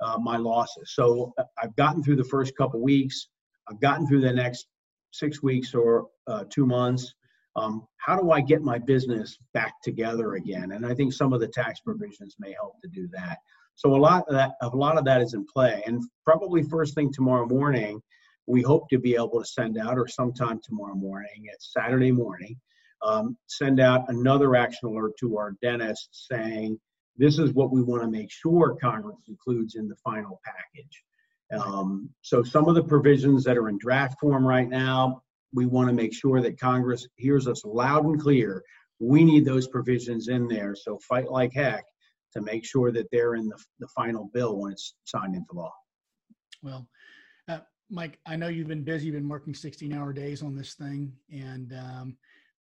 uh, 0.00 0.18
my 0.18 0.36
losses? 0.36 0.94
So 0.94 1.32
uh, 1.38 1.44
I've 1.62 1.76
gotten 1.76 2.02
through 2.02 2.16
the 2.16 2.24
first 2.24 2.56
couple 2.56 2.80
weeks. 2.82 3.28
I've 3.68 3.80
gotten 3.80 4.06
through 4.06 4.22
the 4.22 4.32
next 4.32 4.66
six 5.12 5.42
weeks 5.42 5.74
or 5.74 6.08
uh, 6.26 6.44
two 6.50 6.66
months. 6.66 7.14
Um, 7.54 7.86
how 7.98 8.16
do 8.16 8.30
I 8.30 8.40
get 8.40 8.62
my 8.62 8.78
business 8.78 9.36
back 9.52 9.74
together 9.84 10.34
again? 10.34 10.72
And 10.72 10.86
I 10.86 10.94
think 10.94 11.12
some 11.12 11.34
of 11.34 11.40
the 11.40 11.48
tax 11.48 11.80
provisions 11.80 12.36
may 12.38 12.52
help 12.52 12.80
to 12.80 12.88
do 12.88 13.08
that. 13.12 13.38
So 13.74 13.94
a 13.94 13.96
lot 13.96 14.24
of 14.28 14.34
that, 14.34 14.52
a 14.60 14.68
lot 14.68 14.98
of 14.98 15.04
that 15.04 15.22
is 15.22 15.34
in 15.34 15.44
play. 15.44 15.82
And 15.86 16.02
probably 16.24 16.62
first 16.62 16.94
thing 16.94 17.12
tomorrow 17.12 17.46
morning, 17.46 18.00
we 18.46 18.62
hope 18.62 18.88
to 18.90 18.98
be 18.98 19.14
able 19.14 19.40
to 19.40 19.44
send 19.44 19.78
out, 19.78 19.98
or 19.98 20.08
sometime 20.08 20.60
tomorrow 20.62 20.94
morning, 20.94 21.44
it's 21.52 21.72
Saturday 21.72 22.12
morning, 22.12 22.56
um, 23.02 23.36
send 23.46 23.80
out 23.80 24.08
another 24.08 24.54
action 24.56 24.88
alert 24.88 25.12
to 25.20 25.36
our 25.36 25.54
dentists 25.62 26.26
saying, 26.30 26.78
this 27.16 27.38
is 27.38 27.52
what 27.52 27.72
we 27.72 27.82
want 27.82 28.02
to 28.02 28.08
make 28.08 28.30
sure 28.30 28.76
Congress 28.80 29.18
includes 29.28 29.74
in 29.74 29.88
the 29.88 29.96
final 29.96 30.40
package. 30.44 31.02
Um, 31.52 32.08
so 32.22 32.42
some 32.42 32.68
of 32.68 32.74
the 32.74 32.84
provisions 32.84 33.44
that 33.44 33.58
are 33.58 33.68
in 33.68 33.78
draft 33.78 34.18
form 34.18 34.46
right 34.46 34.68
now, 34.68 35.22
we 35.52 35.66
want 35.66 35.88
to 35.88 35.94
make 35.94 36.14
sure 36.14 36.40
that 36.40 36.58
Congress 36.58 37.06
hears 37.16 37.46
us 37.46 37.64
loud 37.64 38.06
and 38.06 38.20
clear. 38.20 38.62
We 38.98 39.24
need 39.24 39.44
those 39.44 39.68
provisions 39.68 40.28
in 40.28 40.48
there. 40.48 40.74
So 40.74 40.98
fight 41.06 41.30
like 41.30 41.52
heck 41.52 41.84
to 42.32 42.40
make 42.40 42.64
sure 42.64 42.90
that 42.92 43.08
they're 43.12 43.34
in 43.34 43.48
the, 43.48 43.58
the 43.78 43.88
final 43.88 44.30
bill 44.32 44.58
when 44.58 44.72
it's 44.72 44.96
signed 45.04 45.34
into 45.34 45.52
law. 45.52 45.72
Well, 46.62 46.88
uh, 47.48 47.60
Mike, 47.90 48.18
I 48.26 48.36
know 48.36 48.48
you've 48.48 48.68
been 48.68 48.84
busy, 48.84 49.06
you've 49.06 49.14
been 49.14 49.28
working 49.28 49.54
16 49.54 49.92
hour 49.92 50.12
days 50.12 50.42
on 50.42 50.54
this 50.54 50.74
thing. 50.74 51.12
And 51.30 51.72
um, 51.72 52.16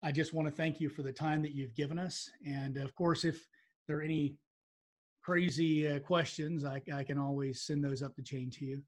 I 0.02 0.10
just 0.10 0.34
want 0.34 0.48
to 0.48 0.54
thank 0.54 0.80
you 0.80 0.88
for 0.88 1.02
the 1.02 1.12
time 1.12 1.42
that 1.42 1.54
you've 1.54 1.74
given 1.74 1.98
us. 1.98 2.28
And 2.46 2.76
of 2.78 2.94
course, 2.94 3.24
if 3.24 3.46
there 3.86 3.98
are 3.98 4.02
any 4.02 4.36
crazy 5.22 5.88
uh, 5.88 6.00
questions, 6.00 6.64
I, 6.64 6.82
I, 6.92 7.04
can 7.04 7.18
always 7.18 7.62
send 7.62 7.84
those 7.84 8.02
up 8.02 8.16
the 8.16 8.22
chain 8.22 8.50
to 8.50 8.64
you. 8.64 8.82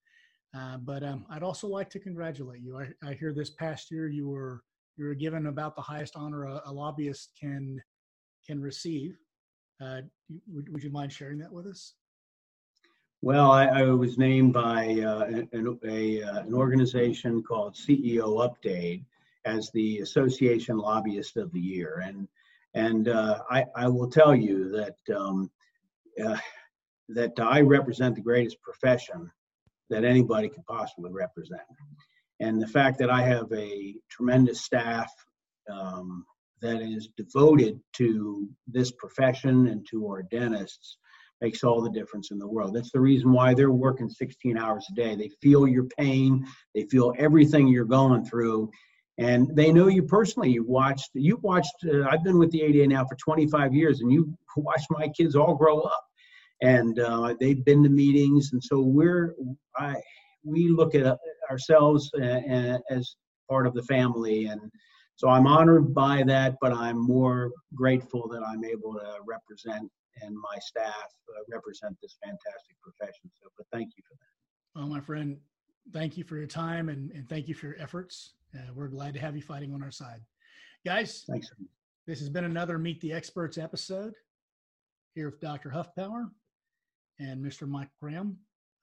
Uh, 0.57 0.79
but 0.79 1.05
um, 1.05 1.25
I'd 1.31 1.43
also 1.43 1.69
like 1.69 1.91
to 1.91 2.01
congratulate 2.01 2.61
you. 2.61 2.79
I, 2.79 2.89
I, 3.09 3.15
hear 3.15 3.33
this 3.33 3.51
past 3.51 3.91
year 3.91 4.09
you 4.09 4.29
were 4.29 4.63
you 4.97 5.05
were 5.05 5.15
given 5.15 5.47
about 5.47 5.75
the 5.75 5.83
highest 5.83 6.15
honor 6.17 6.45
a, 6.45 6.63
a 6.67 6.73
lobbyist 6.73 7.31
can 7.41 7.81
can 8.47 8.61
receive. 8.61 9.17
Uh, 9.81 10.03
would, 10.49 10.73
would 10.73 10.83
you 10.83 10.91
mind 10.91 11.13
sharing 11.13 11.39
that 11.39 11.53
with 11.53 11.67
us? 11.67 11.95
Well, 13.23 13.51
I, 13.51 13.67
I 13.67 13.83
was 13.85 14.19
named 14.19 14.53
by 14.53 15.01
uh, 15.01 15.25
an, 15.53 15.79
a, 15.85 16.23
uh, 16.23 16.41
an 16.41 16.53
organization 16.53 17.43
called 17.43 17.75
CEO 17.75 18.47
Update 18.47 19.03
as 19.47 19.71
the 19.71 20.01
Association 20.01 20.77
Lobbyist 20.77 21.39
of 21.39 21.51
the 21.53 21.61
Year, 21.61 22.03
and 22.05 22.29
and 22.75 23.09
uh, 23.09 23.41
I, 23.51 23.65
I 23.75 23.89
will 23.89 24.11
tell 24.11 24.35
you 24.35 24.71
that 24.73 25.17
um, 25.17 25.51
uh, 26.23 26.37
that 27.09 27.33
I 27.39 27.63
represent 27.63 28.15
the 28.15 28.21
greatest 28.21 28.61
profession 28.61 29.31
that 29.89 30.05
anybody 30.05 30.51
could 30.51 30.67
possibly 30.67 31.11
represent, 31.11 31.63
and 32.41 32.61
the 32.61 32.69
fact 32.69 32.99
that 32.99 33.09
I 33.09 33.23
have 33.23 33.51
a 33.53 33.95
tremendous 34.11 34.61
staff 34.61 35.11
um, 35.71 36.27
that 36.65 36.81
is 36.81 37.11
devoted 37.19 37.79
to 37.93 38.49
this 38.67 38.91
profession 38.93 39.69
and 39.69 39.87
to 39.91 40.09
our 40.09 40.23
dentists 40.23 40.97
makes 41.43 41.63
all 41.63 41.83
the 41.83 41.91
difference 41.91 42.31
in 42.31 42.39
the 42.39 42.49
world. 42.49 42.75
That's 42.75 42.91
the 42.91 43.01
reason 43.01 43.31
why 43.33 43.53
they're 43.53 43.71
working 43.71 44.09
16 44.09 44.57
hours 44.57 44.87
a 44.91 44.95
day. 44.95 45.15
They 45.15 45.31
feel 45.43 45.69
your 45.69 45.85
pain, 45.99 46.47
they 46.75 46.85
feel 46.85 47.13
everything 47.19 47.69
you're 47.69 47.85
going 47.85 48.25
through, 48.25 48.71
and 49.19 49.55
they 49.55 49.73
know 49.73 49.89
you 49.89 50.03
personally. 50.05 50.53
You've 50.53 50.69
watched, 50.69 51.11
you've 51.13 51.43
watched. 51.43 51.75
Uh, 51.87 52.05
I've 52.11 52.25
been 52.25 52.39
with 52.39 52.51
the 52.51 52.63
ADA 52.63 52.87
now 52.87 53.05
for 53.05 53.17
25 53.17 53.75
years, 53.75 54.01
and 54.01 54.11
you 54.11 54.35
watched 54.57 54.87
my 54.91 55.09
kids 55.09 55.37
all 55.37 55.55
grow 55.55 55.81
up, 55.81 56.05
and 56.63 56.99
uh, 56.99 57.35
they've 57.39 57.63
been 57.63 57.83
to 57.83 57.91
meetings, 57.91 58.53
and 58.55 58.65
so 58.65 58.81
we're, 58.81 59.35
I, 59.77 59.97
we 60.45 60.69
look 60.69 60.95
at 60.95 61.19
ourselves 61.51 62.11
uh, 62.15 62.79
as 62.91 63.17
part 63.51 63.67
of 63.67 63.75
the 63.75 63.83
family, 63.83 64.47
and 64.47 64.63
so 65.17 65.29
I'm 65.29 65.47
honored 65.47 65.95
by 65.95 66.23
that, 66.27 66.57
but 66.61 66.73
I'm 66.73 66.99
more 66.99 67.53
grateful 67.75 68.29
that 68.29 68.43
I'm 68.43 68.65
able 68.65 68.95
to 68.95 69.17
represent 69.27 69.91
and 70.23 70.35
my 70.35 70.59
staff 70.61 71.09
uh, 71.29 71.43
represent 71.49 71.97
this 72.01 72.17
fantastic 72.23 72.77
profession. 72.83 73.31
So, 73.41 73.49
but 73.57 73.67
thank 73.73 73.91
you 73.97 74.03
for 74.09 74.15
that. 74.15 74.81
Well, 74.81 74.89
my 74.89 75.01
friend, 75.01 75.37
thank 75.93 76.17
you 76.17 76.25
for 76.25 76.37
your 76.37 76.47
time 76.47 76.89
and, 76.89 77.11
and 77.13 77.29
thank 77.29 77.49
you 77.49 77.55
for 77.55 77.67
your 77.67 77.77
efforts. 77.79 78.35
Uh, 78.55 78.73
we're 78.75 78.89
glad 78.89 79.15
to 79.15 79.21
have 79.21 79.37
you 79.37 79.43
fighting 79.43 79.75
on 79.75 79.83
our 79.83 79.91
side. 79.91 80.21
Guys, 80.87 81.25
thanks. 81.29 81.51
This 82.07 82.21
has 82.21 82.29
been 82.29 82.45
another 82.45 82.79
Meet 82.79 83.01
the 83.01 83.13
Experts 83.13 83.57
episode 83.57 84.15
here 85.15 85.31
with 85.31 85.41
Dr. 85.41 85.71
Huffpower 85.71 86.31
and 87.19 87.45
Mr. 87.45 87.67
Mike 87.67 87.89
Graham, 88.01 88.37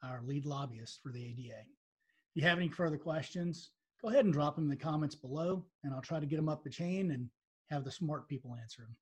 our 0.03 0.21
lead 0.25 0.45
lobbyist 0.45 1.01
for 1.03 1.11
the 1.11 1.23
ADA. 1.23 1.59
If 1.59 2.35
you 2.35 2.41
have 2.43 2.57
any 2.57 2.69
further 2.69 2.97
questions, 2.97 3.71
go 4.01 4.09
ahead 4.09 4.25
and 4.25 4.33
drop 4.33 4.55
them 4.55 4.65
in 4.65 4.69
the 4.69 4.75
comments 4.75 5.15
below, 5.15 5.63
and 5.83 5.93
I'll 5.93 6.01
try 6.01 6.19
to 6.19 6.25
get 6.25 6.37
them 6.37 6.49
up 6.49 6.63
the 6.63 6.69
chain 6.69 7.11
and 7.11 7.29
have 7.69 7.83
the 7.83 7.91
smart 7.91 8.27
people 8.27 8.55
answer 8.61 8.81
them. 8.81 8.95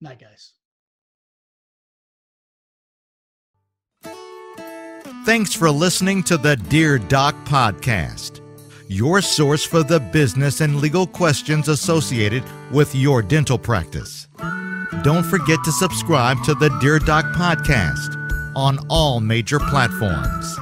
Night, 0.00 0.20
guys. 0.20 0.52
Thanks 5.24 5.52
for 5.52 5.70
listening 5.70 6.22
to 6.24 6.36
the 6.36 6.56
Dear 6.56 6.98
Doc 6.98 7.34
podcast, 7.44 8.40
your 8.88 9.20
source 9.20 9.64
for 9.64 9.82
the 9.82 10.00
business 10.00 10.60
and 10.60 10.76
legal 10.76 11.06
questions 11.06 11.68
associated 11.68 12.42
with 12.72 12.94
your 12.94 13.20
dental 13.20 13.58
practice. 13.58 14.28
Don't 15.02 15.24
forget 15.24 15.58
to 15.64 15.72
subscribe 15.72 16.42
to 16.44 16.54
the 16.54 16.70
Dear 16.80 16.98
Doc 16.98 17.24
podcast 17.34 18.16
on 18.56 18.78
all 18.88 19.20
major 19.20 19.58
platforms. 19.58 20.58